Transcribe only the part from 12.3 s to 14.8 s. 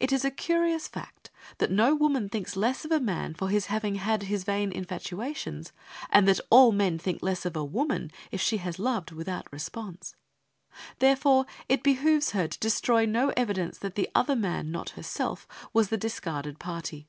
her to destroy no evidence that the other man,